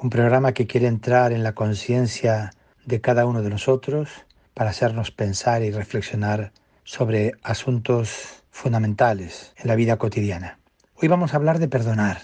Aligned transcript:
un 0.00 0.10
programa 0.10 0.52
que 0.52 0.68
quiere 0.68 0.86
entrar 0.86 1.32
en 1.32 1.42
la 1.42 1.54
conciencia 1.54 2.52
de 2.84 3.00
cada 3.00 3.26
uno 3.26 3.42
de 3.42 3.50
nosotros 3.50 4.08
para 4.54 4.70
hacernos 4.70 5.10
pensar 5.10 5.62
y 5.62 5.72
reflexionar 5.72 6.52
sobre 6.84 7.32
asuntos 7.42 8.44
fundamentales 8.50 9.52
en 9.56 9.66
la 9.66 9.74
vida 9.74 9.96
cotidiana. 9.96 10.60
Hoy 10.94 11.08
vamos 11.08 11.32
a 11.32 11.36
hablar 11.36 11.58
de 11.58 11.66
perdonar, 11.66 12.18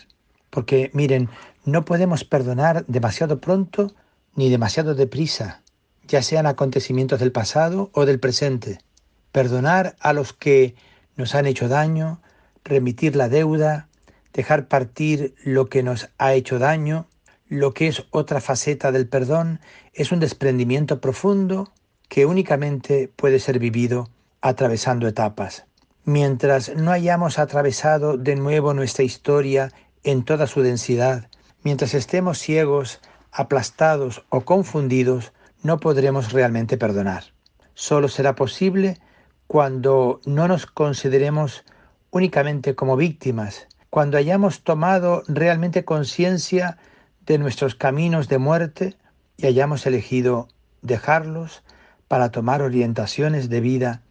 porque 0.50 0.90
miren, 0.94 1.28
no 1.64 1.84
podemos 1.84 2.24
perdonar 2.24 2.86
demasiado 2.86 3.40
pronto 3.40 3.92
ni 4.36 4.50
demasiado 4.50 4.94
deprisa, 4.94 5.62
ya 6.06 6.22
sean 6.22 6.46
acontecimientos 6.46 7.18
del 7.18 7.32
pasado 7.32 7.90
o 7.92 8.06
del 8.06 8.20
presente. 8.20 8.78
Perdonar 9.32 9.96
a 9.98 10.12
los 10.12 10.32
que 10.32 10.76
nos 11.16 11.34
han 11.34 11.46
hecho 11.46 11.68
daño, 11.68 12.20
remitir 12.62 13.16
la 13.16 13.28
deuda, 13.28 13.88
dejar 14.32 14.68
partir 14.68 15.34
lo 15.42 15.66
que 15.68 15.82
nos 15.82 16.10
ha 16.18 16.34
hecho 16.34 16.58
daño, 16.60 17.08
lo 17.48 17.74
que 17.74 17.88
es 17.88 18.04
otra 18.10 18.40
faceta 18.40 18.92
del 18.92 19.06
perdón 19.06 19.60
es 19.92 20.12
un 20.12 20.20
desprendimiento 20.20 21.00
profundo 21.00 21.70
que 22.08 22.26
únicamente 22.26 23.08
puede 23.14 23.38
ser 23.38 23.58
vivido 23.58 24.08
atravesando 24.40 25.06
etapas. 25.08 25.66
Mientras 26.04 26.74
no 26.76 26.90
hayamos 26.90 27.38
atravesado 27.38 28.16
de 28.16 28.36
nuevo 28.36 28.74
nuestra 28.74 29.04
historia 29.04 29.72
en 30.02 30.24
toda 30.24 30.46
su 30.46 30.62
densidad, 30.62 31.28
mientras 31.62 31.94
estemos 31.94 32.38
ciegos, 32.38 33.00
aplastados 33.32 34.24
o 34.28 34.42
confundidos, 34.42 35.32
no 35.62 35.80
podremos 35.80 36.32
realmente 36.32 36.76
perdonar. 36.76 37.24
Solo 37.72 38.08
será 38.08 38.34
posible 38.34 38.98
cuando 39.46 40.20
no 40.24 40.46
nos 40.46 40.66
consideremos 40.66 41.64
únicamente 42.10 42.74
como 42.74 42.96
víctimas, 42.96 43.66
cuando 43.90 44.18
hayamos 44.18 44.62
tomado 44.62 45.22
realmente 45.26 45.84
conciencia 45.84 46.78
de 47.26 47.38
nuestros 47.38 47.74
caminos 47.74 48.28
de 48.28 48.38
muerte 48.38 48.96
y 49.36 49.46
hayamos 49.46 49.86
elegido 49.86 50.48
dejarlos 50.82 51.62
para 52.08 52.30
tomar 52.30 52.62
orientaciones 52.62 53.48
de 53.48 53.60
vida 53.60 54.02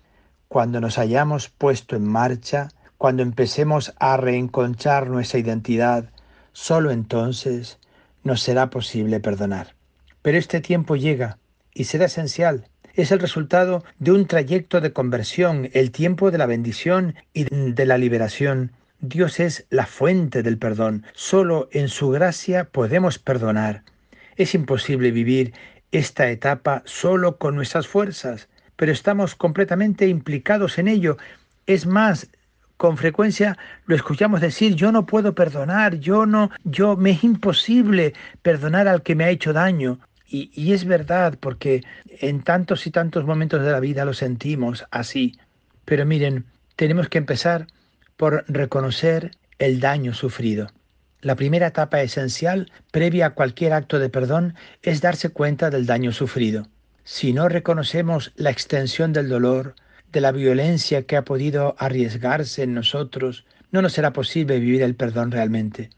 cuando 0.48 0.82
nos 0.82 0.98
hayamos 0.98 1.50
puesto 1.50 1.96
en 1.96 2.06
marcha, 2.06 2.70
cuando 2.98 3.24
empecemos 3.24 3.94
a 4.00 4.18
reenconchar 4.18 5.10
nuestra 5.10 5.40
identidad, 5.40 6.10
solo 6.52 6.92
entonces 6.92 7.80
nos 8.24 8.42
será 8.42 8.70
posible 8.70 9.20
perdonar. 9.20 9.76
Pero 10.22 10.38
este 10.38 10.62
tiempo 10.62 10.96
llega 10.96 11.38
y 11.74 11.86
será 11.86 12.06
esencial. 12.06 12.68
Es 12.94 13.12
el 13.12 13.20
resultado 13.20 13.84
de 13.98 14.12
un 14.12 14.28
trayecto 14.28 14.80
de 14.80 14.94
conversión, 14.94 15.70
el 15.74 15.92
tiempo 15.92 16.30
de 16.30 16.38
la 16.38 16.46
bendición 16.46 17.16
y 17.34 17.46
de 17.46 17.86
la 17.86 17.98
liberación 17.98 18.72
Dios 19.06 19.42
es 19.42 19.66
la 19.70 19.86
fuente 19.86 20.44
del 20.44 20.58
perdón. 20.58 21.04
Solo 21.12 21.68
en 21.74 21.90
su 21.90 22.08
gracia 22.10 22.64
podemos 22.64 23.20
perdonar. 23.20 23.84
Es 24.38 24.56
imposible 24.56 25.12
vivir 25.12 25.54
esta 25.92 26.30
etapa 26.30 26.84
solo 26.86 27.38
con 27.38 27.54
nuestras 27.54 27.86
fuerzas, 27.86 28.48
pero 28.78 28.94
estamos 28.94 29.36
completamente 29.36 30.08
implicados 30.08 30.78
en 30.78 30.88
ello. 30.88 31.18
Es 31.68 31.86
más, 31.86 32.30
con 32.78 32.96
frecuencia 32.96 33.58
lo 33.88 33.98
escuchamos 33.98 34.40
decir, 34.40 34.74
yo 34.76 34.94
no 34.94 35.06
puedo 35.06 35.36
perdonar, 35.36 36.00
yo 36.00 36.26
no, 36.26 36.50
yo 36.64 36.96
me 36.96 37.12
es 37.12 37.26
imposible 37.26 38.14
perdonar 38.42 38.88
al 38.88 39.04
que 39.04 39.16
me 39.16 39.26
ha 39.26 39.32
hecho 39.32 39.52
daño. 39.52 40.00
Y, 40.30 40.50
y 40.54 40.72
es 40.72 40.86
verdad, 40.86 41.38
porque 41.42 41.84
en 42.22 42.42
tantos 42.42 42.88
y 42.88 42.92
tantos 42.92 43.26
momentos 43.26 43.62
de 43.64 43.72
la 43.74 43.82
vida 43.82 44.06
lo 44.06 44.14
sentimos 44.14 44.86
así. 44.92 45.38
Pero 45.84 46.06
miren, 46.06 46.46
tenemos 46.78 47.10
que 47.10 47.18
empezar 47.18 47.68
por 48.18 48.46
reconocer 48.48 49.32
el 49.60 49.80
daño 49.80 50.14
sufrido. 50.14 50.72
La 51.22 51.36
primera 51.36 51.68
etapa 51.68 52.02
esencial, 52.02 52.72
previa 52.92 53.28
a 53.28 53.34
cualquier 53.34 53.74
acto 53.74 53.98
de 53.98 54.10
perdón, 54.10 54.56
es 54.82 55.00
darse 55.00 55.30
cuenta 55.30 55.70
del 55.70 55.86
daño 55.86 56.12
sufrido. 56.12 56.68
Si 57.06 57.34
no 57.34 57.48
reconocemos 57.48 58.34
la 58.36 58.50
extensión 58.50 59.14
del 59.14 59.30
dolor, 59.30 59.76
de 60.12 60.22
la 60.22 60.32
violencia 60.32 61.04
que 61.04 61.18
ha 61.18 61.24
podido 61.24 61.76
arriesgarse 61.80 62.64
en 62.64 62.74
nosotros, 62.74 63.46
no 63.72 63.82
nos 63.82 63.94
será 63.94 64.14
posible 64.14 64.60
vivir 64.60 64.82
el 64.84 64.96
perdón 64.96 65.32
realmente. 65.32 65.90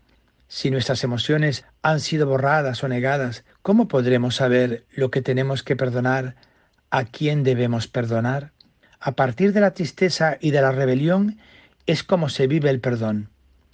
Si 0.48 0.72
nuestras 0.72 1.04
emociones 1.04 1.66
han 1.82 2.00
sido 2.00 2.28
borradas 2.28 2.84
o 2.84 2.88
negadas, 2.88 3.44
¿cómo 3.62 3.88
podremos 3.88 4.36
saber 4.36 4.86
lo 4.92 5.12
que 5.12 5.22
tenemos 5.22 5.64
que 5.64 5.76
perdonar? 5.76 6.36
¿A 6.92 7.04
quién 7.04 7.44
debemos 7.44 7.88
perdonar? 7.88 8.52
A 9.00 9.14
partir 9.14 9.54
de 9.54 9.62
la 9.62 9.74
tristeza 9.74 10.38
y 10.40 10.52
de 10.52 10.62
la 10.62 10.72
rebelión 10.72 11.40
es 11.86 12.04
como 12.04 12.30
se 12.30 12.48
vive 12.48 12.70
el 12.70 12.80
perdón. 12.80 13.30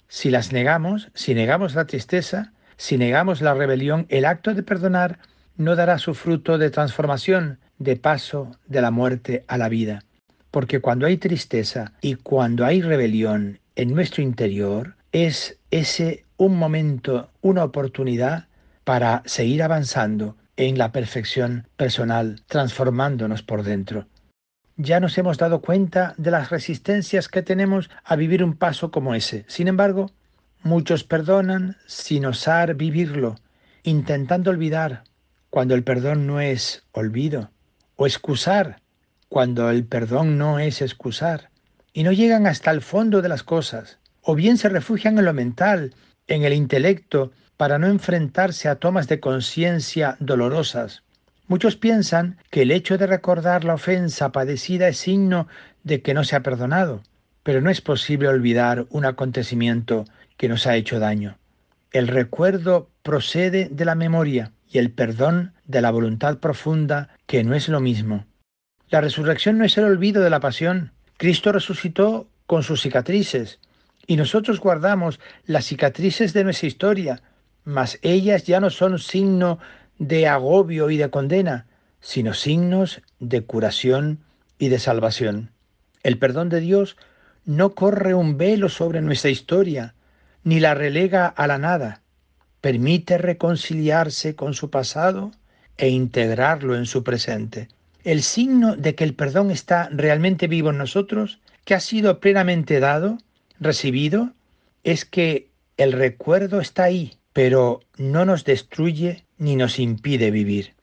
Si 0.08 0.30
las 0.30 0.52
negamos, 0.52 1.10
si 1.14 1.34
negamos 1.34 1.74
la 1.74 1.86
tristeza, 1.86 2.52
si 2.76 2.98
negamos 2.98 3.40
la 3.40 3.54
rebelión, 3.54 4.06
el 4.08 4.24
acto 4.24 4.54
de 4.54 4.62
perdonar 4.62 5.18
no 5.56 5.76
dará 5.76 5.98
su 5.98 6.14
fruto 6.14 6.58
de 6.58 6.70
transformación, 6.70 7.58
de 7.78 7.96
paso 7.96 8.50
de 8.66 8.82
la 8.82 8.90
muerte 8.90 9.44
a 9.48 9.56
la 9.56 9.68
vida. 9.68 10.04
Porque 10.50 10.80
cuando 10.80 11.06
hay 11.06 11.16
tristeza 11.16 11.92
y 12.02 12.16
cuando 12.16 12.66
hay 12.66 12.82
rebelión 12.82 13.58
en 13.76 13.94
nuestro 13.94 14.22
interior, 14.22 14.96
es 15.12 15.58
ese 15.70 16.24
un 16.36 16.56
momento, 16.56 17.30
una 17.40 17.64
oportunidad 17.64 18.48
para 18.84 19.22
seguir 19.24 19.62
avanzando 19.62 20.36
en 20.56 20.76
la 20.76 20.92
perfección 20.92 21.66
personal, 21.76 22.42
transformándonos 22.46 23.42
por 23.42 23.62
dentro 23.62 24.06
ya 24.82 25.00
nos 25.00 25.16
hemos 25.16 25.38
dado 25.38 25.60
cuenta 25.60 26.14
de 26.18 26.30
las 26.30 26.50
resistencias 26.50 27.28
que 27.28 27.42
tenemos 27.42 27.88
a 28.04 28.16
vivir 28.16 28.42
un 28.42 28.56
paso 28.56 28.90
como 28.90 29.14
ese. 29.14 29.44
Sin 29.48 29.68
embargo, 29.68 30.10
muchos 30.62 31.04
perdonan 31.04 31.76
sin 31.86 32.26
osar 32.26 32.74
vivirlo, 32.74 33.36
intentando 33.84 34.50
olvidar 34.50 35.04
cuando 35.50 35.74
el 35.74 35.84
perdón 35.84 36.26
no 36.26 36.40
es 36.40 36.82
olvido, 36.92 37.50
o 37.96 38.06
excusar 38.06 38.80
cuando 39.28 39.70
el 39.70 39.84
perdón 39.84 40.38
no 40.38 40.58
es 40.58 40.82
excusar, 40.82 41.50
y 41.92 42.02
no 42.02 42.12
llegan 42.12 42.46
hasta 42.46 42.70
el 42.70 42.80
fondo 42.80 43.22
de 43.22 43.28
las 43.28 43.42
cosas, 43.42 43.98
o 44.22 44.34
bien 44.34 44.58
se 44.58 44.68
refugian 44.68 45.18
en 45.18 45.24
lo 45.24 45.32
mental, 45.32 45.94
en 46.26 46.44
el 46.44 46.52
intelecto, 46.52 47.32
para 47.56 47.78
no 47.78 47.86
enfrentarse 47.86 48.68
a 48.68 48.76
tomas 48.76 49.08
de 49.08 49.20
conciencia 49.20 50.16
dolorosas. 50.20 51.02
Muchos 51.48 51.76
piensan 51.76 52.38
que 52.50 52.62
el 52.62 52.70
hecho 52.70 52.98
de 52.98 53.06
recordar 53.06 53.64
la 53.64 53.74
ofensa 53.74 54.32
padecida 54.32 54.88
es 54.88 54.98
signo 54.98 55.48
de 55.82 56.00
que 56.00 56.14
no 56.14 56.24
se 56.24 56.36
ha 56.36 56.42
perdonado, 56.42 57.02
pero 57.42 57.60
no 57.60 57.70
es 57.70 57.80
posible 57.80 58.28
olvidar 58.28 58.86
un 58.90 59.04
acontecimiento 59.04 60.04
que 60.36 60.48
nos 60.48 60.66
ha 60.66 60.76
hecho 60.76 60.98
daño. 60.98 61.36
El 61.90 62.08
recuerdo 62.08 62.88
procede 63.02 63.68
de 63.70 63.84
la 63.84 63.94
memoria 63.94 64.52
y 64.70 64.78
el 64.78 64.90
perdón 64.90 65.52
de 65.66 65.82
la 65.82 65.90
voluntad 65.90 66.38
profunda, 66.38 67.10
que 67.26 67.44
no 67.44 67.54
es 67.54 67.68
lo 67.68 67.80
mismo. 67.80 68.24
La 68.88 69.00
resurrección 69.00 69.58
no 69.58 69.64
es 69.64 69.76
el 69.76 69.84
olvido 69.84 70.22
de 70.22 70.30
la 70.30 70.40
pasión. 70.40 70.92
Cristo 71.16 71.52
resucitó 71.52 72.28
con 72.46 72.62
sus 72.62 72.80
cicatrices 72.80 73.58
y 74.06 74.16
nosotros 74.16 74.60
guardamos 74.60 75.20
las 75.46 75.66
cicatrices 75.66 76.32
de 76.32 76.44
nuestra 76.44 76.68
historia, 76.68 77.22
mas 77.64 77.98
ellas 78.02 78.44
ya 78.44 78.60
no 78.60 78.70
son 78.70 78.98
signo 78.98 79.58
de 80.02 80.26
agobio 80.26 80.90
y 80.90 80.96
de 80.96 81.10
condena, 81.10 81.66
sino 82.00 82.34
signos 82.34 83.02
de 83.20 83.42
curación 83.42 84.18
y 84.58 84.68
de 84.68 84.80
salvación. 84.80 85.50
El 86.02 86.18
perdón 86.18 86.48
de 86.48 86.60
Dios 86.60 86.96
no 87.44 87.74
corre 87.74 88.14
un 88.14 88.36
velo 88.36 88.68
sobre 88.68 89.00
nuestra 89.00 89.30
historia, 89.30 89.94
ni 90.42 90.58
la 90.58 90.74
relega 90.74 91.26
a 91.28 91.46
la 91.46 91.58
nada. 91.58 92.02
Permite 92.60 93.16
reconciliarse 93.16 94.34
con 94.34 94.54
su 94.54 94.70
pasado 94.70 95.30
e 95.76 95.88
integrarlo 95.88 96.76
en 96.76 96.86
su 96.86 97.04
presente. 97.04 97.68
El 98.02 98.22
signo 98.22 98.74
de 98.74 98.96
que 98.96 99.04
el 99.04 99.14
perdón 99.14 99.52
está 99.52 99.88
realmente 99.92 100.48
vivo 100.48 100.70
en 100.70 100.78
nosotros, 100.78 101.40
que 101.64 101.74
ha 101.74 101.80
sido 101.80 102.18
plenamente 102.18 102.80
dado, 102.80 103.18
recibido, 103.60 104.32
es 104.82 105.04
que 105.04 105.48
el 105.76 105.92
recuerdo 105.92 106.60
está 106.60 106.84
ahí, 106.84 107.18
pero 107.32 107.80
no 107.96 108.24
nos 108.24 108.44
destruye 108.44 109.24
ni 109.42 109.56
nos 109.56 109.80
impide 109.80 110.30
vivir. 110.30 110.74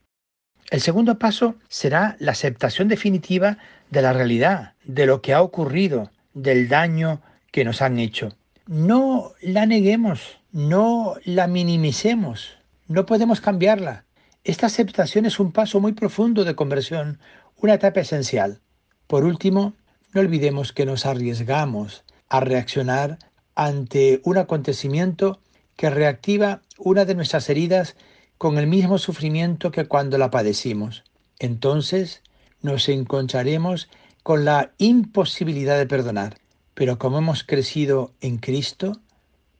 El 0.70 0.82
segundo 0.82 1.18
paso 1.18 1.56
será 1.70 2.18
la 2.20 2.34
aceptación 2.34 2.90
definitiva 2.90 3.58
de 3.90 4.02
la 4.02 4.12
realidad, 4.12 4.74
de 4.84 5.06
lo 5.06 5.22
que 5.22 5.34
ha 5.34 5.42
ocurrido, 5.42 6.12
del 6.34 6.68
daño 6.68 7.22
que 7.52 7.64
nos 7.64 7.82
han 7.82 8.00
hecho. 8.00 8.36
No 8.68 9.32
la 9.42 9.66
neguemos, 9.66 10.40
no 10.52 11.16
la 11.24 11.48
minimicemos, 11.48 12.58
No 12.88 13.06
podemos 13.06 13.40
cambiarla. 13.40 14.06
Esta 14.44 14.66
aceptación 14.66 15.26
es 15.26 15.40
un 15.40 15.52
paso 15.52 15.80
muy 15.80 15.94
profundo 15.94 16.44
de 16.44 16.56
conversión, 16.56 17.20
una 17.56 17.76
etapa 17.76 18.00
esencial. 18.00 18.62
Por 19.06 19.26
último, 19.26 19.74
no 20.14 20.22
olvidemos 20.22 20.74
que 20.74 20.88
nos 20.88 21.06
arriesgamos 21.06 22.04
a 22.30 22.40
reaccionar 22.40 23.20
ante 23.54 24.22
un 24.24 24.38
acontecimiento 24.38 25.40
que 25.76 25.92
reactiva 25.92 26.62
una 26.78 27.06
de 27.06 27.14
nuestras 27.14 27.48
heridas 27.50 27.96
con 28.40 28.58
el 28.58 28.68
mismo 28.68 28.98
sufrimiento 28.98 29.70
que 29.70 29.86
cuando 29.86 30.18
la 30.18 30.32
padecimos. 30.32 31.04
Entonces 31.40 32.24
nos 32.62 32.88
encontraremos 32.88 33.90
con 34.24 34.46
la 34.46 34.72
imposibilidad 34.78 35.78
de 35.78 35.86
perdonar. 35.86 36.38
Pero 36.74 36.98
como 36.98 37.18
hemos 37.18 37.44
crecido 37.44 38.14
en 38.22 38.38
Cristo, 38.38 39.02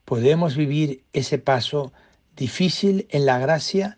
podemos 0.06 0.56
vivir 0.56 1.04
ese 1.12 1.40
paso 1.40 1.92
difícil 2.38 3.06
en 3.10 3.26
la 3.26 3.38
gracia 3.38 3.98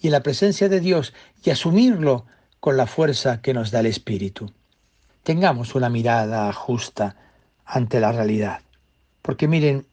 y 0.00 0.06
en 0.06 0.12
la 0.12 0.22
presencia 0.22 0.70
de 0.70 0.80
Dios 0.80 1.12
y 1.44 1.50
asumirlo 1.50 2.24
con 2.58 2.78
la 2.78 2.86
fuerza 2.86 3.42
que 3.42 3.52
nos 3.52 3.70
da 3.70 3.80
el 3.80 3.86
Espíritu. 3.86 4.50
Tengamos 5.24 5.74
una 5.74 5.90
mirada 5.90 6.50
justa 6.54 7.16
ante 7.66 8.00
la 8.00 8.12
realidad. 8.12 8.62
Porque 9.20 9.46
miren, 9.46 9.86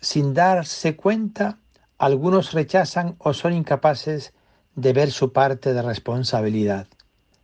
sin 0.00 0.34
darse 0.34 0.96
cuenta, 0.96 1.60
algunos 1.98 2.52
rechazan 2.52 3.16
o 3.18 3.34
son 3.34 3.52
incapaces 3.52 4.32
de 4.74 4.92
ver 4.92 5.10
su 5.10 5.32
parte 5.32 5.72
de 5.72 5.82
responsabilidad. 5.82 6.86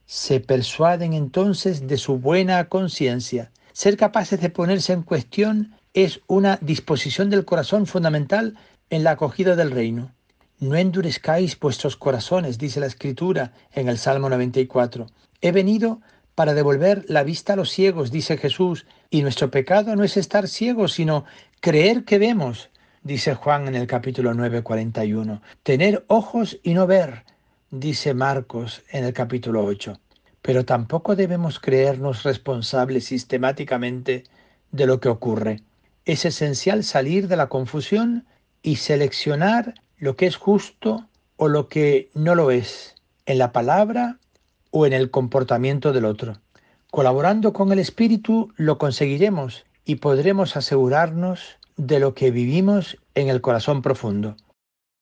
Se 0.06 0.40
persuaden 0.40 1.12
entonces 1.12 1.86
de 1.86 1.96
su 1.96 2.18
buena 2.18 2.68
conciencia. 2.68 3.52
Ser 3.72 3.96
capaces 3.96 4.40
de 4.40 4.50
ponerse 4.50 4.92
en 4.92 5.02
cuestión 5.02 5.74
es 5.94 6.20
una 6.26 6.58
disposición 6.60 7.30
del 7.30 7.44
corazón 7.44 7.86
fundamental 7.86 8.56
en 8.90 9.04
la 9.04 9.12
acogida 9.12 9.54
del 9.54 9.70
reino. 9.70 10.12
No 10.58 10.76
endurezcáis 10.76 11.58
vuestros 11.58 11.96
corazones, 11.96 12.58
dice 12.58 12.80
la 12.80 12.86
Escritura 12.86 13.52
en 13.72 13.88
el 13.88 13.98
Salmo 13.98 14.28
94. 14.28 15.06
He 15.40 15.52
venido 15.52 16.00
para 16.34 16.54
devolver 16.54 17.04
la 17.08 17.22
vista 17.22 17.52
a 17.52 17.56
los 17.56 17.70
ciegos, 17.70 18.10
dice 18.10 18.36
Jesús, 18.36 18.86
y 19.10 19.22
nuestro 19.22 19.50
pecado 19.50 19.96
no 19.96 20.04
es 20.04 20.16
estar 20.16 20.48
ciegos, 20.48 20.92
sino 20.92 21.24
creer 21.60 22.04
que 22.04 22.18
vemos, 22.18 22.70
dice 23.02 23.34
Juan 23.34 23.68
en 23.68 23.74
el 23.74 23.86
capítulo 23.86 24.34
9, 24.34 24.62
41. 24.62 25.40
Tener 25.62 26.04
ojos 26.08 26.58
y 26.62 26.74
no 26.74 26.86
ver, 26.86 27.24
dice 27.70 28.14
Marcos 28.14 28.82
en 28.90 29.04
el 29.04 29.12
capítulo 29.12 29.64
8. 29.64 29.98
Pero 30.42 30.64
tampoco 30.64 31.16
debemos 31.16 31.60
creernos 31.60 32.22
responsables 32.22 33.04
sistemáticamente 33.06 34.24
de 34.72 34.86
lo 34.86 35.00
que 35.00 35.08
ocurre. 35.08 35.62
Es 36.04 36.24
esencial 36.24 36.84
salir 36.84 37.28
de 37.28 37.36
la 37.36 37.48
confusión 37.48 38.26
y 38.62 38.76
seleccionar 38.76 39.74
lo 39.98 40.16
que 40.16 40.26
es 40.26 40.36
justo 40.36 41.06
o 41.36 41.48
lo 41.48 41.68
que 41.68 42.10
no 42.14 42.34
lo 42.34 42.50
es, 42.50 42.94
en 43.26 43.38
la 43.38 43.52
palabra 43.52 44.18
o 44.70 44.86
en 44.86 44.92
el 44.92 45.10
comportamiento 45.10 45.92
del 45.92 46.04
otro. 46.04 46.38
Colaborando 46.90 47.52
con 47.52 47.70
el 47.72 47.78
Espíritu 47.78 48.52
lo 48.56 48.78
conseguiremos 48.78 49.64
y 49.84 49.96
podremos 49.96 50.56
asegurarnos 50.56 51.59
de 51.80 51.98
lo 51.98 52.12
que 52.12 52.30
vivimos 52.30 52.98
en 53.14 53.30
el 53.30 53.40
corazón 53.40 53.80
profundo. 53.80 54.36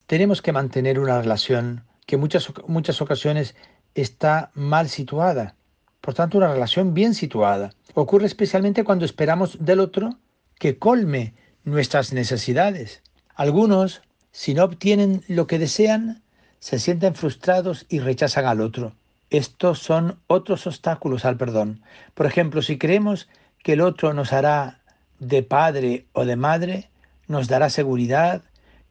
Tenemos 0.06 0.42
que 0.42 0.52
mantener 0.52 1.00
una 1.00 1.20
relación 1.20 1.84
que 2.06 2.16
muchas, 2.16 2.52
muchas 2.68 3.02
ocasiones 3.02 3.56
está 3.94 4.52
mal 4.54 4.88
situada. 4.88 5.56
Por 6.00 6.14
tanto, 6.14 6.38
una 6.38 6.52
relación 6.52 6.94
bien 6.94 7.14
situada. 7.14 7.72
Ocurre 7.94 8.26
especialmente 8.26 8.84
cuando 8.84 9.04
esperamos 9.04 9.58
del 9.60 9.80
otro 9.80 10.18
que 10.60 10.78
colme 10.78 11.34
nuestras 11.64 12.12
necesidades. 12.12 13.02
Algunos, 13.34 14.02
si 14.30 14.54
no 14.54 14.62
obtienen 14.62 15.24
lo 15.26 15.48
que 15.48 15.58
desean, 15.58 16.22
se 16.60 16.78
sienten 16.78 17.16
frustrados 17.16 17.86
y 17.88 17.98
rechazan 17.98 18.46
al 18.46 18.60
otro. 18.60 18.94
Estos 19.30 19.80
son 19.80 20.20
otros 20.28 20.68
obstáculos 20.68 21.24
al 21.24 21.36
perdón. 21.36 21.82
Por 22.14 22.26
ejemplo, 22.26 22.62
si 22.62 22.78
creemos 22.78 23.28
que 23.64 23.72
el 23.72 23.80
otro 23.80 24.14
nos 24.14 24.32
hará 24.32 24.78
de 25.18 25.42
padre 25.42 26.06
o 26.12 26.24
de 26.24 26.36
madre, 26.36 26.90
nos 27.26 27.48
dará 27.48 27.70
seguridad, 27.70 28.42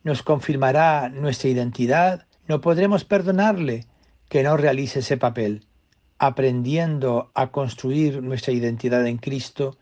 nos 0.03 0.23
confirmará 0.23 1.09
nuestra 1.09 1.49
identidad, 1.49 2.25
no 2.47 2.61
podremos 2.61 3.03
perdonarle 3.03 3.85
que 4.29 4.43
no 4.43 4.57
realice 4.57 4.99
ese 4.99 5.17
papel. 5.17 5.65
Aprendiendo 6.19 7.31
a 7.35 7.51
construir 7.51 8.21
nuestra 8.23 8.53
identidad 8.53 9.05
en 9.05 9.17
Cristo, 9.17 9.77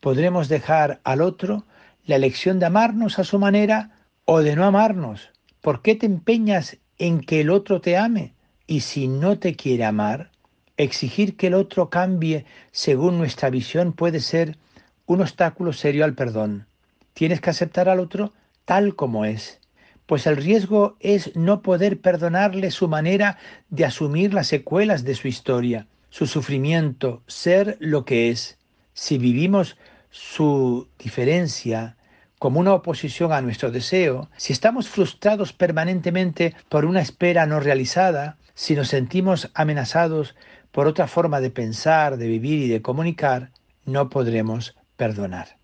podremos 0.00 0.48
dejar 0.48 1.00
al 1.04 1.20
otro 1.20 1.64
la 2.04 2.16
elección 2.16 2.58
de 2.58 2.66
amarnos 2.66 3.18
a 3.18 3.24
su 3.24 3.38
manera 3.38 3.90
o 4.24 4.40
de 4.40 4.56
no 4.56 4.64
amarnos. 4.64 5.30
¿Por 5.60 5.82
qué 5.82 5.94
te 5.94 6.06
empeñas 6.06 6.78
en 6.98 7.20
que 7.20 7.40
el 7.40 7.50
otro 7.50 7.80
te 7.80 7.96
ame? 7.96 8.34
Y 8.66 8.80
si 8.80 9.08
no 9.08 9.38
te 9.38 9.54
quiere 9.54 9.84
amar, 9.84 10.30
exigir 10.76 11.36
que 11.36 11.48
el 11.48 11.54
otro 11.54 11.90
cambie 11.90 12.44
según 12.70 13.18
nuestra 13.18 13.50
visión 13.50 13.92
puede 13.92 14.20
ser 14.20 14.58
un 15.06 15.20
obstáculo 15.20 15.72
serio 15.72 16.04
al 16.04 16.14
perdón. 16.14 16.66
Tienes 17.14 17.40
que 17.40 17.50
aceptar 17.50 17.88
al 17.88 18.00
otro 18.00 18.32
tal 18.64 18.94
como 18.94 19.24
es, 19.24 19.60
pues 20.06 20.26
el 20.26 20.36
riesgo 20.36 20.96
es 21.00 21.34
no 21.36 21.62
poder 21.62 22.00
perdonarle 22.00 22.70
su 22.70 22.88
manera 22.88 23.38
de 23.70 23.84
asumir 23.84 24.34
las 24.34 24.46
secuelas 24.46 25.04
de 25.04 25.14
su 25.14 25.28
historia, 25.28 25.86
su 26.10 26.26
sufrimiento, 26.26 27.22
ser 27.26 27.76
lo 27.80 28.04
que 28.04 28.30
es. 28.30 28.58
Si 28.94 29.18
vivimos 29.18 29.76
su 30.10 30.88
diferencia, 30.98 31.96
como 32.38 32.60
una 32.60 32.74
oposición 32.74 33.32
a 33.32 33.40
nuestro 33.40 33.70
deseo, 33.70 34.28
si 34.36 34.52
estamos 34.52 34.88
frustrados 34.88 35.52
permanentemente 35.52 36.54
por 36.68 36.84
una 36.84 37.00
espera 37.00 37.46
no 37.46 37.60
realizada, 37.60 38.36
si 38.54 38.74
nos 38.74 38.88
sentimos 38.88 39.50
amenazados 39.54 40.34
por 40.72 40.86
otra 40.86 41.06
forma 41.06 41.40
de 41.40 41.50
pensar, 41.50 42.16
de 42.16 42.26
vivir 42.26 42.58
y 42.58 42.68
de 42.68 42.82
comunicar, 42.82 43.50
no 43.84 44.10
podremos 44.10 44.74
perdonar. 45.02 45.56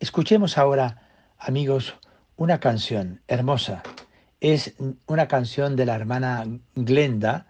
Escuchemos 0.00 0.56
ahora, 0.56 1.02
amigos, 1.38 1.94
una 2.36 2.58
canción 2.58 3.20
hermosa. 3.28 3.82
Es 4.40 4.72
una 5.06 5.28
canción 5.28 5.76
de 5.76 5.84
la 5.84 5.94
hermana 5.94 6.46
Glenda 6.74 7.48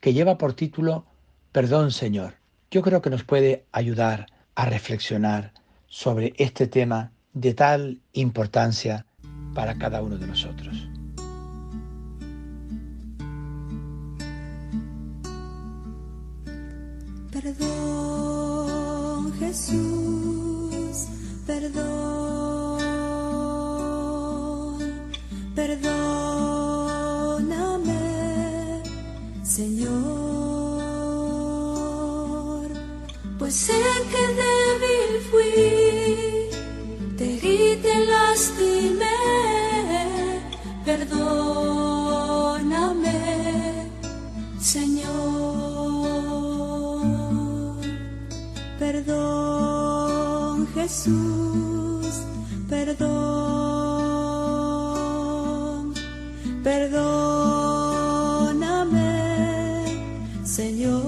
que 0.00 0.12
lleva 0.14 0.36
por 0.36 0.54
título 0.54 1.04
Perdón 1.52 1.92
Señor. 1.92 2.34
Yo 2.72 2.82
creo 2.82 3.00
que 3.02 3.08
nos 3.08 3.22
puede 3.22 3.66
ayudar 3.70 4.26
a 4.56 4.64
reflexionar 4.64 5.52
sobre 5.86 6.34
este 6.38 6.66
tema 6.66 7.12
de 7.34 7.54
tal 7.54 8.00
importancia 8.14 9.06
para 9.54 9.78
cada 9.78 10.02
uno 10.02 10.18
de 10.18 10.26
nosotros. 10.26 10.88
Perdón 17.30 18.88
Jesús, 19.38 20.37
perdón, 21.48 22.78
perdóname 25.56 26.07
perdóname, 56.68 57.08
Señor. 60.44 60.98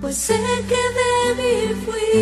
Pues 0.00 0.16
sé 0.26 0.38
que 0.70 0.82
débil 1.00 1.70
fui 1.84 2.18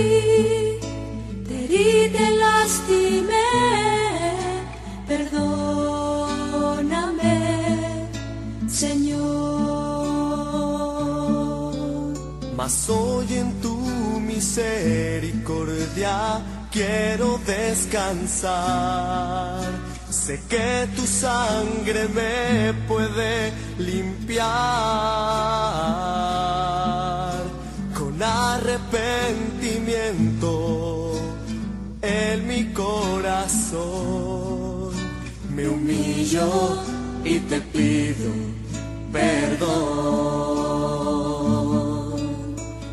y 1.82 1.82
te 2.16 2.26
lastimé, 2.44 3.50
perdóname, 5.12 5.56
Señor. 8.82 9.74
Mas 12.56 12.74
hoy 12.88 13.28
en 13.42 13.50
tu 13.64 13.76
misericordia 14.30 16.16
quiero 16.70 17.28
descansar. 17.54 19.43
Que 20.54 20.86
tu 20.94 21.02
sangre 21.04 22.06
me 22.08 22.72
puede 22.86 23.52
limpiar 23.76 24.44
con 27.98 28.22
arrepentimiento 28.22 31.18
en 32.02 32.46
mi 32.46 32.72
corazón 32.72 33.82
me 35.50 35.66
humillo 35.66 36.78
y 37.24 37.40
te 37.40 37.60
pido 37.60 38.54
perdón. 39.14 39.64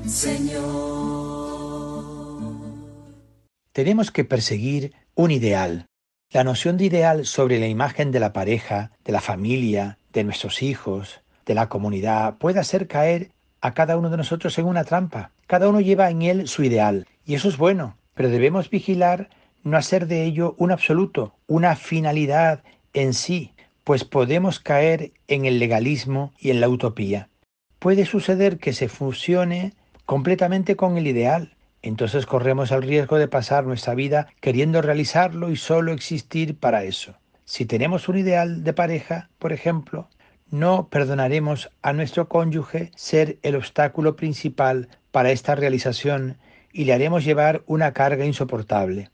Señor. 0.07 0.68
Tenemos 3.73 4.11
que 4.11 4.26
perseguir 4.26 4.92
un 5.14 5.30
ideal. 5.30 5.87
La 6.30 6.45
noción 6.45 6.76
de 6.76 6.85
ideal 6.85 7.25
sobre 7.25 7.59
la 7.59 7.66
imagen 7.66 8.11
de 8.11 8.21
la 8.21 8.35
pareja, 8.35 8.92
de 9.04 9.12
la 9.12 9.23
familia, 9.23 9.99
de 10.12 10.25
nuestros 10.25 10.62
hijos, 10.62 11.23
de 11.49 11.55
la 11.55 11.69
comunidad, 11.69 12.37
puede 12.37 12.61
hacer 12.61 12.87
caer 12.87 13.33
a 13.61 13.75
cada 13.75 13.97
uno 13.97 14.11
de 14.11 14.19
nosotros 14.19 14.57
en 14.59 14.67
una 14.67 14.85
trampa. 14.85 15.33
Cada 15.49 15.69
uno 15.69 15.81
lleva 15.81 16.11
en 16.11 16.23
él 16.23 16.47
su 16.47 16.62
ideal, 16.62 17.09
y 17.25 17.35
eso 17.35 17.49
es 17.49 17.57
bueno, 17.57 17.97
pero 18.14 18.28
debemos 18.28 18.71
vigilar 18.71 19.31
no 19.64 19.76
hacer 19.76 20.07
de 20.07 20.25
ello 20.25 20.55
un 20.59 20.71
absoluto, 20.71 21.35
una 21.47 21.75
finalidad 21.75 22.62
en 22.93 23.14
sí, 23.14 23.52
pues 23.83 24.05
podemos 24.05 24.61
caer 24.61 25.12
en 25.26 25.47
el 25.47 25.59
legalismo 25.59 26.33
y 26.38 26.50
en 26.50 26.61
la 26.61 26.69
utopía. 26.69 27.31
Puede 27.78 28.05
suceder 28.05 28.59
que 28.59 28.75
se 28.75 28.88
fusione 28.88 29.73
completamente 30.05 30.76
con 30.76 30.99
el 30.99 31.07
ideal. 31.07 31.55
Entonces 31.81 32.26
corremos 32.26 32.71
el 32.73 32.83
riesgo 32.83 33.19
de 33.19 33.28
pasar 33.28 33.64
nuestra 33.64 33.95
vida 33.95 34.28
queriendo 34.40 34.83
realizarlo 34.83 35.50
y 35.50 35.57
solo 35.57 35.93
existir 35.93 36.59
para 36.59 36.85
eso. 36.85 37.14
Si 37.45 37.64
tenemos 37.64 38.09
un 38.09 38.19
ideal 38.19 38.64
de 38.64 38.75
pareja, 38.75 39.31
por 39.38 39.52
ejemplo, 39.52 40.09
no 40.50 40.88
perdonaremos 40.88 41.71
a 41.83 41.93
nuestro 41.93 42.28
cónyuge 42.28 42.90
ser 42.97 43.38
el 43.43 43.57
obstáculo 43.57 44.17
principal 44.17 44.88
para 45.11 45.31
esta 45.31 45.55
realización 45.55 46.38
y 46.73 46.85
le 46.85 46.93
haremos 46.93 47.25
llevar 47.25 47.62
una 47.67 47.93
carga 47.93 48.25
insoportable. 48.25 49.11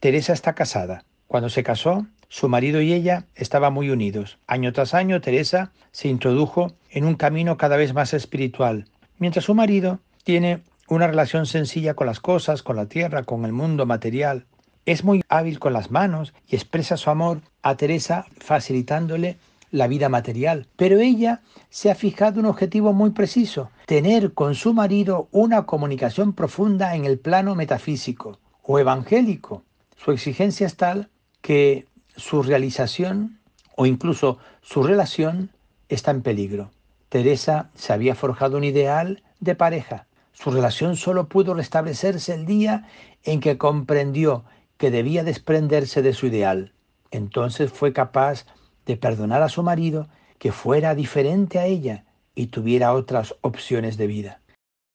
Teresa 0.00 0.32
está 0.32 0.54
casada. 0.54 1.04
Cuando 1.26 1.48
se 1.48 1.62
casó, 1.62 2.06
su 2.28 2.48
marido 2.48 2.80
y 2.80 2.92
ella 2.92 3.26
estaban 3.34 3.72
muy 3.72 3.90
unidos. 3.90 4.38
Año 4.46 4.72
tras 4.72 4.94
año, 4.94 5.20
Teresa 5.20 5.72
se 5.90 6.08
introdujo 6.08 6.72
en 6.90 7.04
un 7.04 7.14
camino 7.14 7.56
cada 7.56 7.76
vez 7.76 7.94
más 7.94 8.14
espiritual, 8.14 8.86
mientras 9.18 9.44
su 9.44 9.54
marido 9.54 10.00
tiene 10.24 10.62
una 10.88 11.06
relación 11.06 11.46
sencilla 11.46 11.94
con 11.94 12.06
las 12.06 12.20
cosas, 12.20 12.62
con 12.62 12.76
la 12.76 12.86
tierra, 12.86 13.22
con 13.22 13.44
el 13.44 13.52
mundo 13.52 13.86
material. 13.86 14.46
Es 14.84 15.04
muy 15.04 15.22
hábil 15.28 15.58
con 15.58 15.72
las 15.72 15.90
manos 15.90 16.34
y 16.48 16.56
expresa 16.56 16.96
su 16.96 17.10
amor 17.10 17.40
a 17.62 17.76
Teresa 17.76 18.26
facilitándole 18.38 19.36
la 19.72 19.88
vida 19.88 20.08
material. 20.08 20.68
Pero 20.76 21.00
ella 21.00 21.42
se 21.70 21.90
ha 21.90 21.96
fijado 21.96 22.38
un 22.38 22.46
objetivo 22.46 22.92
muy 22.92 23.10
preciso, 23.10 23.70
tener 23.86 24.34
con 24.34 24.54
su 24.54 24.72
marido 24.72 25.28
una 25.32 25.66
comunicación 25.66 26.34
profunda 26.34 26.94
en 26.94 27.04
el 27.04 27.18
plano 27.18 27.56
metafísico 27.56 28.38
o 28.62 28.78
evangélico. 28.78 29.64
Su 29.96 30.12
exigencia 30.12 30.66
es 30.66 30.76
tal 30.76 31.08
que 31.40 31.86
su 32.14 32.42
realización 32.42 33.40
o 33.74 33.86
incluso 33.86 34.38
su 34.60 34.82
relación 34.82 35.50
está 35.88 36.12
en 36.12 36.22
peligro. 36.22 36.70
Teresa 37.08 37.70
se 37.74 37.92
había 37.92 38.14
forjado 38.14 38.56
un 38.56 38.64
ideal 38.64 39.22
de 39.40 39.54
pareja. 39.54 40.06
Su 40.32 40.50
relación 40.50 40.96
solo 40.96 41.28
pudo 41.28 41.54
restablecerse 41.54 42.34
el 42.34 42.46
día 42.46 42.86
en 43.24 43.40
que 43.40 43.58
comprendió 43.58 44.44
que 44.76 44.90
debía 44.90 45.24
desprenderse 45.24 46.02
de 46.02 46.12
su 46.12 46.26
ideal. 46.26 46.72
Entonces 47.10 47.70
fue 47.70 47.92
capaz 47.92 48.46
de 48.86 48.96
perdonar 48.96 49.42
a 49.42 49.48
su 49.48 49.62
marido 49.62 50.08
que 50.38 50.52
fuera 50.52 50.94
diferente 50.94 51.58
a 51.58 51.66
ella 51.66 52.04
y 52.34 52.46
tuviera 52.46 52.92
otras 52.92 53.34
opciones 53.42 53.96
de 53.96 54.06
vida. 54.06 54.40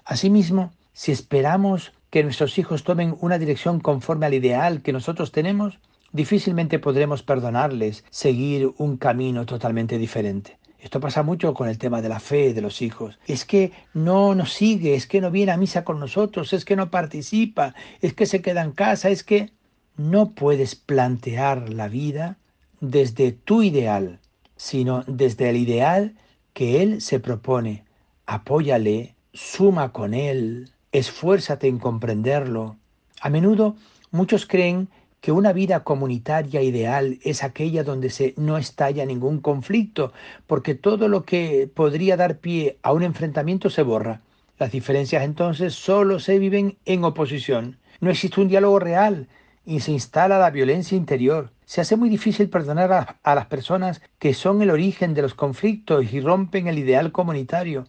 Asimismo, 0.04 0.72
si 0.94 1.12
esperamos 1.12 1.94
que 2.10 2.24
nuestros 2.24 2.58
hijos 2.58 2.84
tomen 2.84 3.16
una 3.22 3.38
dirección 3.38 3.80
conforme 3.80 4.26
al 4.26 4.34
ideal 4.34 4.82
que 4.82 4.94
nosotros 4.94 5.32
tenemos, 5.32 5.80
difícilmente 6.12 6.80
podremos 6.80 7.24
perdonarles 7.24 8.04
seguir 8.10 8.72
un 8.78 8.98
camino 8.98 9.46
totalmente 9.46 9.98
diferente. 9.98 10.58
Esto 10.80 11.00
pasa 11.00 11.24
mucho 11.24 11.54
con 11.54 11.68
el 11.68 11.78
tema 11.78 12.02
de 12.02 12.10
la 12.10 12.20
fe 12.20 12.54
de 12.54 12.62
los 12.62 12.82
hijos. 12.82 13.20
Es 13.26 13.46
que 13.46 13.72
no 13.94 14.36
nos 14.36 14.54
sigue, 14.54 14.96
es 14.96 15.08
que 15.08 15.22
no 15.22 15.32
viene 15.32 15.52
a 15.52 15.58
misa 15.58 15.84
con 15.84 16.00
nosotros, 16.00 16.54
es 16.54 16.66
que 16.66 16.76
no 16.76 16.90
participa, 16.90 17.74
es 18.02 18.14
que 18.14 18.26
se 18.26 18.42
queda 18.42 18.64
en 18.64 18.72
casa, 18.72 19.10
es 19.10 19.24
que 19.24 19.52
no 19.98 20.32
puedes 20.32 20.76
plantear 20.76 21.70
la 21.70 21.88
vida 21.88 22.38
desde 22.80 23.32
tu 23.32 23.64
ideal, 23.64 24.20
sino 24.56 25.04
desde 25.08 25.50
el 25.50 25.58
ideal 25.58 26.16
que 26.54 26.82
Él 26.82 27.02
se 27.02 27.20
propone. 27.20 27.84
Apóyale, 28.26 29.16
suma 29.34 29.92
con 29.92 30.14
Él, 30.14 30.72
esfuérzate 30.92 31.68
en 31.68 31.80
comprenderlo. 31.80 32.78
A 33.22 33.30
menudo 33.30 33.76
muchos 34.12 34.46
creen 34.46 34.90
que 35.22 35.32
una 35.32 35.52
vida 35.54 35.84
comunitaria 35.84 36.62
ideal 36.62 37.20
es 37.24 37.44
aquella 37.44 37.84
donde 37.84 38.10
se 38.10 38.34
no 38.38 38.58
estalla 38.58 39.06
ningún 39.06 39.40
conflicto, 39.40 40.14
porque 40.46 40.76
todo 40.76 41.08
lo 41.08 41.24
que 41.24 41.70
podría 41.74 42.18
dar 42.18 42.38
pie 42.38 42.78
a 42.84 42.94
un 42.94 43.04
enfrentamiento 43.04 43.70
se 43.70 43.82
borra. 43.82 44.22
Las 44.60 44.72
diferencias 44.72 45.24
entonces 45.24 45.74
solo 45.74 46.20
se 46.20 46.40
viven 46.40 46.78
en 46.86 47.04
oposición. 47.04 47.78
No 48.00 48.10
existe 48.10 48.42
un 48.42 48.48
diálogo 48.48 48.80
real 48.80 49.28
y 49.66 49.82
se 49.82 49.92
instala 49.92 50.40
la 50.40 50.50
violencia 50.50 50.98
interior. 50.98 51.52
Se 51.68 51.82
hace 51.82 51.98
muy 51.98 52.08
difícil 52.08 52.50
perdonar 52.50 53.20
a, 53.22 53.36
las 53.36 53.48
personas 53.48 54.02
que 54.20 54.34
son 54.34 54.62
el 54.62 54.70
origen 54.70 55.14
de 55.14 55.22
los 55.22 55.34
conflictos 55.34 56.14
y 56.14 56.22
rompen 56.22 56.68
el 56.68 56.80
ideal 56.80 57.12
comunitario. 57.12 57.84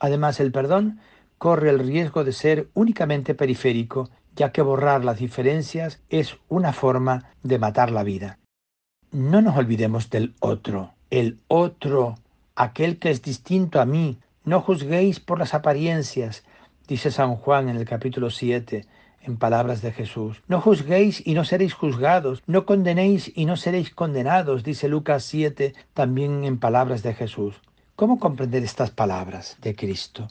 Además, 0.00 0.38
el 0.38 0.52
perdón 0.52 1.00
corre 1.38 1.70
el 1.70 1.78
riesgo 1.78 2.24
de 2.24 2.32
ser 2.32 2.68
únicamente 2.74 3.34
periférico, 3.34 4.10
ya 4.36 4.52
que 4.52 4.60
borrar 4.60 5.02
las 5.02 5.18
diferencias 5.18 6.02
es 6.10 6.36
una 6.50 6.74
forma 6.74 7.30
de 7.42 7.58
matar 7.58 7.90
la 7.90 8.02
vida. 8.02 8.38
No 9.12 9.40
nos 9.40 9.56
olvidemos 9.56 10.10
del 10.10 10.34
otro, 10.40 10.92
el 11.08 11.40
otro, 11.48 12.16
aquel 12.54 12.98
que 12.98 13.10
es 13.10 13.22
distinto 13.22 13.80
a 13.80 13.86
mí. 13.86 14.18
No 14.44 14.60
juzguéis 14.60 15.20
por 15.20 15.38
las 15.38 15.54
apariencias, 15.54 16.44
dice 16.86 17.10
San 17.10 17.36
Juan 17.36 17.70
en 17.70 17.76
el 17.76 17.86
capítulo 17.86 18.28
7 18.28 18.84
en 19.22 19.36
palabras 19.36 19.82
de 19.82 19.92
Jesús. 19.92 20.42
No 20.48 20.60
juzguéis 20.60 21.22
y 21.24 21.34
no 21.34 21.44
seréis 21.44 21.74
juzgados, 21.74 22.42
no 22.46 22.66
condenéis 22.66 23.32
y 23.34 23.44
no 23.46 23.56
seréis 23.56 23.90
condenados, 23.90 24.64
dice 24.64 24.88
Lucas 24.88 25.24
7 25.24 25.74
también 25.94 26.44
en 26.44 26.58
palabras 26.58 27.02
de 27.02 27.14
Jesús. 27.14 27.60
¿Cómo 27.96 28.18
comprender 28.18 28.64
estas 28.64 28.90
palabras 28.90 29.56
de 29.60 29.74
Cristo? 29.74 30.28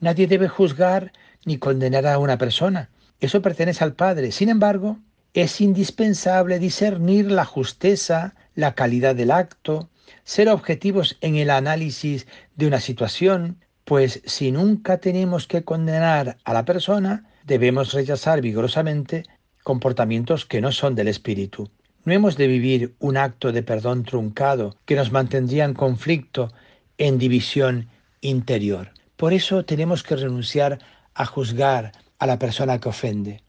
Nadie 0.00 0.26
debe 0.26 0.48
juzgar 0.48 1.12
ni 1.44 1.58
condenar 1.58 2.06
a 2.06 2.18
una 2.18 2.38
persona. 2.38 2.90
Eso 3.20 3.42
pertenece 3.42 3.84
al 3.84 3.94
Padre. 3.94 4.32
Sin 4.32 4.48
embargo, 4.48 4.98
es 5.34 5.60
indispensable 5.60 6.58
discernir 6.58 7.30
la 7.30 7.44
justeza, 7.44 8.34
la 8.54 8.74
calidad 8.74 9.14
del 9.14 9.30
acto, 9.30 9.88
ser 10.22 10.48
objetivos 10.48 11.16
en 11.20 11.36
el 11.36 11.50
análisis 11.50 12.26
de 12.56 12.66
una 12.66 12.80
situación, 12.80 13.58
pues 13.84 14.22
si 14.24 14.52
nunca 14.52 14.98
tenemos 14.98 15.46
que 15.46 15.64
condenar 15.64 16.38
a 16.44 16.52
la 16.52 16.64
persona, 16.64 17.28
debemos 17.44 17.92
rechazar 17.92 18.40
vigorosamente 18.40 19.24
comportamientos 19.62 20.44
que 20.44 20.60
no 20.60 20.72
son 20.72 20.94
del 20.94 21.08
espíritu. 21.08 21.70
No 22.04 22.12
hemos 22.12 22.36
de 22.36 22.46
vivir 22.46 22.94
un 22.98 23.16
acto 23.16 23.52
de 23.52 23.62
perdón 23.62 24.04
truncado 24.04 24.76
que 24.84 24.96
nos 24.96 25.12
mantendría 25.12 25.64
en 25.64 25.74
conflicto, 25.74 26.52
en 26.98 27.18
división 27.18 27.88
interior. 28.20 28.90
Por 29.16 29.32
eso 29.32 29.64
tenemos 29.64 30.02
que 30.02 30.16
renunciar 30.16 30.78
a 31.14 31.24
juzgar 31.24 31.92
a 32.18 32.26
la 32.26 32.38
persona 32.38 32.78
que 32.78 32.88
ofende. 32.88 33.42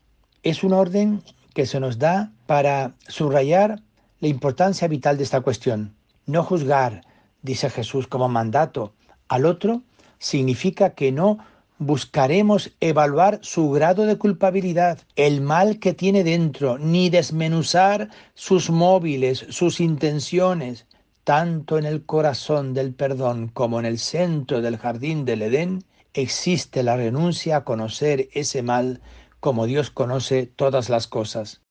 Es 0.44 0.64
un 0.64 0.74
orden 0.74 1.22
que 1.54 1.66
se 1.66 1.80
nos 1.80 1.98
da 1.98 2.32
para 2.46 2.96
subrayar 3.08 3.82
la 4.20 4.28
importancia 4.28 4.88
vital 4.88 5.18
de 5.18 5.24
esta 5.24 5.42
cuestión. 5.42 5.96
No 6.26 6.44
juzgar, 6.44 7.02
dice 7.42 7.70
Jesús 7.70 8.08
como 8.08 8.30
mandato, 8.30 8.94
al 9.28 9.46
otro 9.46 9.82
significa 10.20 10.92
que 10.92 11.12
no 11.12 11.40
buscaremos 11.78 12.72
evaluar 12.80 13.40
su 13.42 13.70
grado 13.72 14.06
de 14.06 14.18
culpabilidad, 14.18 15.00
el 15.16 15.42
mal 15.42 15.80
que 15.80 15.94
tiene 15.94 16.24
dentro, 16.24 16.78
ni 16.78 17.10
desmenuzar 17.10 18.10
sus 18.34 18.70
móviles, 18.70 19.46
sus 19.50 19.80
intenciones. 19.80 20.86
Tanto 21.24 21.78
en 21.78 21.86
el 21.86 22.06
corazón 22.06 22.74
del 22.74 22.94
perdón 22.94 23.48
como 23.48 23.80
en 23.80 23.86
el 23.86 23.98
centro 23.98 24.62
del 24.62 24.78
jardín 24.78 25.26
del 25.26 25.42
Edén 25.42 25.84
existe 26.14 26.84
la 26.84 26.96
renuncia 26.96 27.58
a 27.58 27.64
conocer 27.64 28.30
ese 28.34 28.62
mal 28.62 29.02
como 29.40 29.66
Dios 29.66 29.92
conoce 29.92 30.46
todas 30.46 30.90
las 30.90 31.08
cosas. 31.08 31.62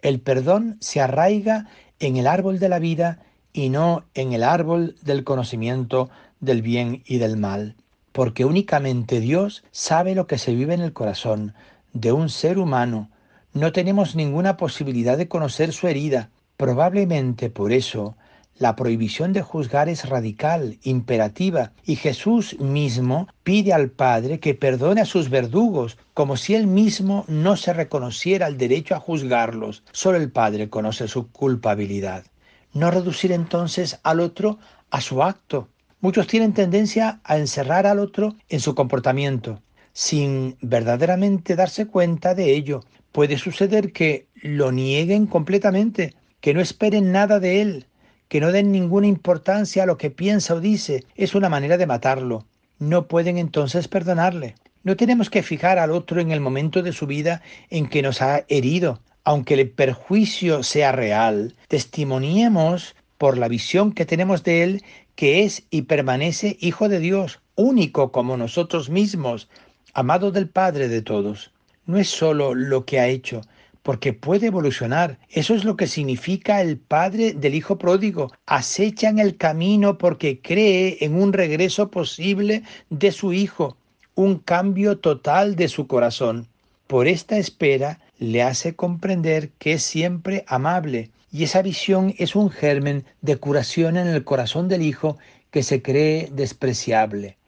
El 0.00 0.20
perdón 0.20 0.78
se 0.80 1.00
arraiga 1.00 1.68
en 2.00 2.16
el 2.16 2.26
árbol 2.26 2.58
de 2.58 2.68
la 2.68 2.78
vida 2.78 3.24
y 3.52 3.68
no 3.68 4.04
en 4.14 4.32
el 4.32 4.42
árbol 4.42 4.96
del 5.02 5.24
conocimiento 5.24 6.10
del 6.40 6.62
bien 6.62 7.02
y 7.06 7.18
del 7.18 7.36
mal, 7.36 7.76
porque 8.12 8.44
únicamente 8.44 9.20
Dios 9.20 9.64
sabe 9.70 10.14
lo 10.14 10.26
que 10.26 10.38
se 10.38 10.54
vive 10.54 10.74
en 10.74 10.80
el 10.80 10.92
corazón 10.92 11.54
de 11.92 12.12
un 12.12 12.28
ser 12.28 12.58
humano. 12.58 13.10
No 13.52 13.72
tenemos 13.72 14.14
ninguna 14.14 14.56
posibilidad 14.56 15.16
de 15.16 15.28
conocer 15.28 15.72
su 15.72 15.88
herida. 15.88 16.30
Probablemente 16.56 17.50
por 17.50 17.72
eso 17.72 18.16
la 18.58 18.74
prohibición 18.74 19.32
de 19.32 19.42
juzgar 19.42 19.88
es 19.88 20.08
radical, 20.08 20.78
imperativa, 20.82 21.70
y 21.84 21.94
Jesús 21.94 22.58
mismo 22.58 23.28
pide 23.44 23.72
al 23.72 23.90
Padre 23.90 24.40
que 24.40 24.54
perdone 24.54 25.00
a 25.00 25.04
sus 25.04 25.30
verdugos, 25.30 25.96
como 26.12 26.36
si 26.36 26.56
él 26.56 26.66
mismo 26.66 27.24
no 27.28 27.56
se 27.56 27.72
reconociera 27.72 28.48
el 28.48 28.58
derecho 28.58 28.96
a 28.96 29.00
juzgarlos. 29.00 29.84
Solo 29.92 30.18
el 30.18 30.32
Padre 30.32 30.68
conoce 30.68 31.06
su 31.06 31.30
culpabilidad. 31.30 32.24
No 32.72 32.90
reducir 32.90 33.30
entonces 33.30 34.00
al 34.02 34.18
otro 34.18 34.58
a 34.90 35.00
su 35.00 35.22
acto. 35.22 35.68
Muchos 36.00 36.28
tienen 36.28 36.52
tendencia 36.52 37.20
a 37.24 37.38
encerrar 37.38 37.84
al 37.84 37.98
otro 37.98 38.36
en 38.48 38.60
su 38.60 38.76
comportamiento, 38.76 39.60
sin 39.92 40.56
verdaderamente 40.60 41.56
darse 41.56 41.88
cuenta 41.88 42.36
de 42.36 42.52
ello. 42.54 42.84
Puede 43.10 43.36
suceder 43.36 43.92
que 43.92 44.28
lo 44.36 44.70
nieguen 44.70 45.26
completamente, 45.26 46.14
que 46.40 46.54
no 46.54 46.60
esperen 46.60 47.10
nada 47.10 47.40
de 47.40 47.62
él, 47.62 47.86
que 48.28 48.40
no 48.40 48.52
den 48.52 48.70
ninguna 48.70 49.08
importancia 49.08 49.82
a 49.82 49.86
lo 49.86 49.98
que 49.98 50.10
piensa 50.10 50.54
o 50.54 50.60
dice, 50.60 51.04
es 51.16 51.34
una 51.34 51.48
manera 51.48 51.76
de 51.76 51.86
matarlo. 51.86 52.46
No 52.78 53.08
pueden 53.08 53.36
entonces 53.36 53.88
perdonarle. 53.88 54.54
No 54.84 54.96
tenemos 54.96 55.30
que 55.30 55.42
fijar 55.42 55.80
al 55.80 55.90
otro 55.90 56.20
en 56.20 56.30
el 56.30 56.40
momento 56.40 56.82
de 56.82 56.92
su 56.92 57.08
vida 57.08 57.42
en 57.70 57.88
que 57.88 58.02
nos 58.02 58.22
ha 58.22 58.44
herido. 58.46 59.00
Aunque 59.24 59.54
el 59.54 59.68
perjuicio 59.68 60.62
sea 60.62 60.92
real, 60.92 61.56
testimoniemos 61.66 62.94
por 63.18 63.36
la 63.36 63.48
visión 63.48 63.92
que 63.92 64.06
tenemos 64.06 64.44
de 64.44 64.62
él 64.62 64.84
que 65.18 65.42
es 65.42 65.64
y 65.70 65.82
permanece 65.82 66.56
Hijo 66.60 66.88
de 66.88 67.00
Dios, 67.00 67.40
único 67.56 68.12
como 68.12 68.36
nosotros 68.36 68.88
mismos, 68.88 69.48
amado 69.92 70.30
del 70.30 70.48
Padre 70.48 70.86
de 70.86 71.02
todos. 71.02 71.50
No 71.86 71.98
es 71.98 72.08
solo 72.08 72.54
lo 72.54 72.84
que 72.84 73.00
ha 73.00 73.08
hecho, 73.08 73.40
porque 73.82 74.12
puede 74.12 74.46
evolucionar. 74.46 75.18
Eso 75.28 75.56
es 75.56 75.64
lo 75.64 75.76
que 75.76 75.88
significa 75.88 76.60
el 76.60 76.78
padre 76.78 77.32
del 77.32 77.56
hijo 77.56 77.78
pródigo. 77.78 78.30
Acecha 78.46 79.08
en 79.08 79.18
el 79.18 79.36
camino 79.36 79.98
porque 79.98 80.40
cree 80.40 80.98
en 81.00 81.20
un 81.20 81.32
regreso 81.32 81.90
posible 81.90 82.62
de 82.88 83.10
su 83.10 83.32
hijo, 83.32 83.76
un 84.14 84.38
cambio 84.38 84.98
total 84.98 85.56
de 85.56 85.66
su 85.66 85.88
corazón. 85.88 86.46
Por 86.86 87.08
esta 87.08 87.38
espera 87.38 87.98
le 88.20 88.44
hace 88.44 88.76
comprender 88.76 89.50
que 89.58 89.72
es 89.72 89.82
siempre 89.82 90.44
amable, 90.46 91.10
y 91.30 91.44
esa 91.44 91.62
visión 91.62 92.14
es 92.18 92.36
un 92.36 92.50
germen 92.50 93.04
de 93.20 93.36
curación 93.36 93.96
en 93.96 94.06
el 94.06 94.24
corazón 94.24 94.68
del 94.68 94.82
hijo 94.82 95.18
que 95.50 95.62
se 95.62 95.82
cree 95.82 96.28
despreciable. 96.32 97.38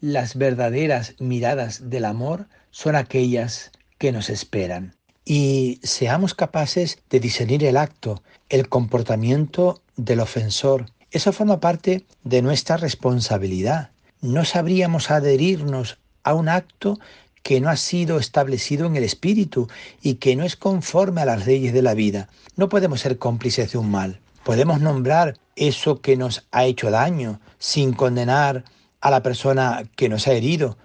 Las 0.00 0.36
verdaderas 0.36 1.14
miradas 1.20 1.90
del 1.90 2.04
amor 2.04 2.48
son 2.70 2.96
aquellas 2.96 3.70
que 3.98 4.12
nos 4.12 4.30
esperan 4.30 4.96
y 5.24 5.80
seamos 5.82 6.34
capaces 6.34 6.98
de 7.10 7.20
discernir 7.20 7.64
el 7.64 7.76
acto, 7.76 8.22
el 8.48 8.68
comportamiento 8.68 9.82
del 9.96 10.20
ofensor. 10.20 10.86
Eso 11.10 11.32
forma 11.32 11.60
parte 11.60 12.06
de 12.24 12.42
nuestra 12.42 12.76
responsabilidad. 12.76 13.90
No 14.20 14.44
sabríamos 14.44 15.10
adherirnos 15.10 15.98
a 16.24 16.34
un 16.34 16.48
acto 16.48 16.98
que 17.42 17.60
no 17.60 17.68
ha 17.68 17.76
sido 17.76 18.18
establecido 18.18 18.86
en 18.86 18.96
el 18.96 19.04
espíritu 19.04 19.68
y 20.00 20.14
que 20.14 20.36
no 20.36 20.44
es 20.44 20.56
conforme 20.56 21.20
a 21.20 21.26
las 21.26 21.46
leyes 21.46 21.72
de 21.72 21.82
la 21.82 21.94
vida. 21.94 22.28
No 22.56 22.68
podemos 22.68 23.00
ser 23.00 23.18
cómplices 23.18 23.72
de 23.72 23.78
un 23.78 23.90
mal. 23.90 24.20
Podemos 24.44 24.80
nombrar 24.80 25.38
eso 25.56 26.00
que 26.00 26.16
nos 26.16 26.46
ha 26.50 26.64
hecho 26.64 26.90
daño 26.90 27.40
sin 27.58 27.92
condenar 27.92 28.64
a 29.00 29.10
la 29.10 29.22
persona 29.22 29.84
que 29.96 30.08
nos 30.08 30.26
ha 30.28 30.32
herido, 30.32 30.76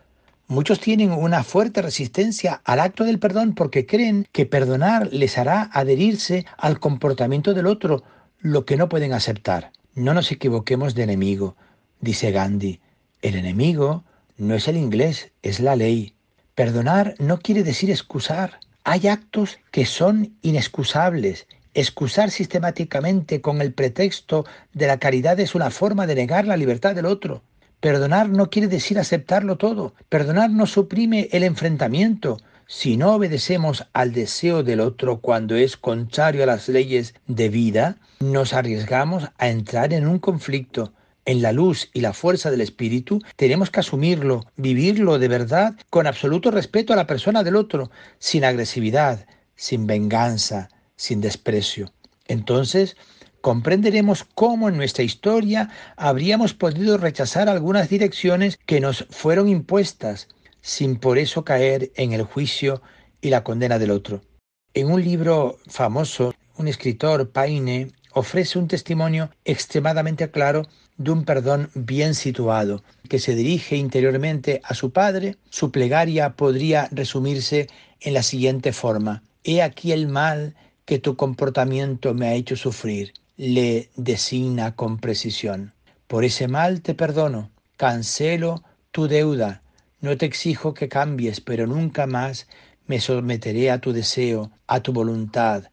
Muchos 0.50 0.80
tienen 0.80 1.12
una 1.12 1.44
fuerte 1.44 1.82
resistencia 1.82 2.62
al 2.64 2.80
acto 2.80 3.04
del 3.04 3.20
perdón 3.20 3.54
porque 3.54 3.86
creen 3.86 4.26
que 4.32 4.46
perdonar 4.46 5.10
les 5.12 5.38
hará 5.38 5.70
adherirse 5.74 6.46
al 6.58 6.80
comportamiento 6.80 7.54
del 7.54 7.68
otro, 7.68 8.04
lo 8.40 8.64
que 8.64 8.78
no 8.78 8.88
pueden 8.88 9.12
aceptar. 9.12 9.74
No 9.94 10.14
nos 10.14 10.32
equivoquemos 10.32 10.96
de 10.96 11.04
enemigo, 11.04 11.58
dice 12.00 12.32
Gandhi. 12.32 12.80
El 13.22 13.36
enemigo 13.36 14.06
no 14.38 14.56
es 14.56 14.70
el 14.70 14.78
inglés, 14.78 15.34
es 15.42 15.60
la 15.60 15.76
ley. 15.76 16.14
Perdonar 16.58 17.14
no 17.20 17.38
quiere 17.38 17.62
decir 17.62 17.92
excusar. 17.92 18.60
Hay 18.84 19.08
actos 19.08 19.60
que 19.70 19.86
son 19.86 20.34
inexcusables. 20.42 21.46
Excusar 21.76 22.32
sistemáticamente 22.32 23.42
con 23.42 23.62
el 23.62 23.74
pretexto 23.74 24.44
de 24.74 24.88
la 24.88 24.98
caridad 24.98 25.40
es 25.40 25.54
una 25.54 25.70
forma 25.70 26.08
de 26.08 26.16
negar 26.16 26.48
la 26.48 26.58
libertad 26.58 26.96
del 26.96 27.06
otro. 27.06 27.44
Perdonar 27.80 28.30
no 28.30 28.50
quiere 28.50 28.68
decir 28.68 28.98
aceptarlo 28.98 29.60
todo. 29.60 29.94
Perdonar 30.10 30.50
no 30.50 30.66
suprime 30.66 31.30
el 31.32 31.44
enfrentamiento. 31.44 32.40
Si 32.66 32.98
no 32.98 33.14
obedecemos 33.14 33.86
al 33.94 34.12
deseo 34.12 34.64
del 34.64 34.80
otro 34.80 35.20
cuando 35.20 35.56
es 35.56 35.78
contrario 35.78 36.42
a 36.42 36.48
las 36.48 36.68
leyes 36.70 37.14
de 37.28 37.50
vida, 37.50 37.98
nos 38.20 38.54
arriesgamos 38.54 39.30
a 39.38 39.50
entrar 39.50 39.94
en 39.94 40.08
un 40.08 40.18
conflicto. 40.18 40.92
En 41.28 41.42
la 41.42 41.52
luz 41.52 41.90
y 41.94 42.00
la 42.00 42.14
fuerza 42.14 42.50
del 42.52 42.62
espíritu 42.62 43.22
tenemos 43.36 43.70
que 43.70 43.82
asumirlo, 43.82 44.46
vivirlo 44.56 45.20
de 45.20 45.28
verdad 45.28 45.76
con 45.90 46.08
absoluto 46.08 46.52
respeto 46.52 46.94
a 46.94 46.96
la 46.96 47.06
persona 47.06 47.44
del 47.44 47.58
otro, 47.58 47.92
sin 48.18 48.46
agresividad, 48.46 49.28
sin 49.54 49.88
venganza, 49.88 50.70
sin 50.96 51.20
desprecio. 51.20 51.92
Entonces, 52.30 52.96
comprenderemos 53.42 54.24
cómo 54.24 54.70
en 54.70 54.78
nuestra 54.78 55.04
historia 55.04 55.70
habríamos 55.98 56.54
podido 56.54 56.98
rechazar 56.98 57.50
algunas 57.50 57.90
direcciones 57.90 58.58
que 58.66 58.80
nos 58.80 59.06
fueron 59.10 59.50
impuestas, 59.50 60.30
sin 60.62 60.96
por 60.96 61.18
eso 61.18 61.44
caer 61.44 61.92
en 61.96 62.14
el 62.14 62.24
juicio 62.24 62.82
y 63.20 63.32
la 63.32 63.44
condena 63.44 63.78
del 63.80 63.92
otro. 63.92 64.22
En 64.74 64.90
un 64.90 65.04
libro 65.04 65.58
famoso, 65.68 66.34
un 66.56 66.70
escritor, 66.70 67.32
Paine, 67.32 67.92
ofrece 68.18 68.58
un 68.58 68.68
testimonio 68.68 69.30
extremadamente 69.46 70.32
claro 70.32 70.68
de 70.98 71.12
un 71.12 71.24
perdón 71.24 71.70
bien 71.76 72.16
situado, 72.16 72.84
que 73.08 73.20
se 73.20 73.36
dirige 73.36 73.76
interiormente 73.76 74.62
a 74.64 74.74
su 74.74 74.92
padre. 74.92 75.38
Su 75.50 75.72
plegaria 75.72 76.32
podría 76.32 76.90
resumirse 76.92 77.68
en 78.02 78.14
la 78.14 78.24
siguiente 78.24 78.74
forma. 78.74 79.22
He 79.44 79.62
aquí 79.62 79.92
el 79.92 80.08
mal 80.08 80.56
que 80.86 81.00
tu 81.00 81.16
comportamiento 81.16 82.14
me 82.14 82.28
ha 82.28 82.34
hecho 82.34 82.56
sufrir 82.56 83.14
le 83.38 83.92
designa 83.96 84.76
con 84.76 84.98
precisión. 84.98 85.74
Por 86.08 86.26
ese 86.26 86.48
mal 86.48 86.82
te 86.82 86.96
perdono, 86.96 87.52
cancelo 87.78 88.64
tu 88.92 89.08
deuda, 89.08 89.62
no 90.02 90.18
te 90.18 90.26
exijo 90.26 90.74
que 90.74 90.90
cambies, 90.90 91.40
pero 91.40 91.68
nunca 91.68 92.08
más 92.08 92.48
me 92.88 93.00
someteré 93.00 93.70
a 93.70 93.80
tu 93.80 93.94
deseo, 93.94 94.52
a 94.66 94.80
tu 94.80 94.92
voluntad, 94.92 95.66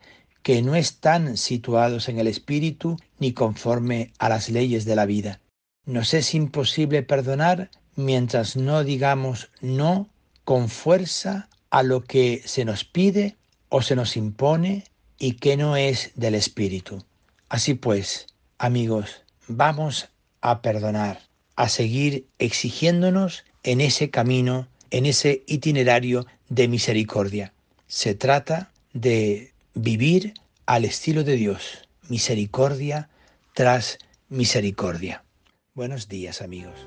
que 0.44 0.60
no 0.60 0.76
están 0.76 1.38
situados 1.38 2.10
en 2.10 2.18
el 2.18 2.26
espíritu 2.26 2.98
ni 3.18 3.32
conforme 3.32 4.12
a 4.18 4.28
las 4.28 4.50
leyes 4.50 4.84
de 4.84 4.94
la 4.94 5.06
vida. 5.06 5.40
Nos 5.86 6.12
es 6.12 6.34
imposible 6.34 7.02
perdonar 7.02 7.70
mientras 7.96 8.54
no 8.54 8.84
digamos 8.84 9.48
no 9.62 10.06
con 10.44 10.68
fuerza 10.68 11.48
a 11.70 11.82
lo 11.82 12.04
que 12.04 12.42
se 12.44 12.66
nos 12.66 12.84
pide 12.84 13.36
o 13.70 13.80
se 13.80 13.96
nos 13.96 14.18
impone 14.18 14.84
y 15.18 15.32
que 15.32 15.56
no 15.56 15.78
es 15.78 16.12
del 16.14 16.34
espíritu. 16.34 17.02
Así 17.48 17.72
pues, 17.72 18.26
amigos, 18.58 19.22
vamos 19.48 20.10
a 20.42 20.60
perdonar, 20.60 21.22
a 21.56 21.70
seguir 21.70 22.26
exigiéndonos 22.38 23.44
en 23.62 23.80
ese 23.80 24.10
camino, 24.10 24.68
en 24.90 25.06
ese 25.06 25.42
itinerario 25.46 26.26
de 26.50 26.68
misericordia. 26.68 27.54
Se 27.86 28.14
trata 28.14 28.70
de 28.92 29.53
vivir 29.74 30.34
al 30.66 30.84
estilo 30.84 31.24
de 31.24 31.36
Dios, 31.36 31.88
misericordia 32.08 33.08
tras 33.54 33.98
misericordia. 34.28 35.24
Buenos 35.74 36.08
días 36.08 36.42
amigos. 36.42 36.86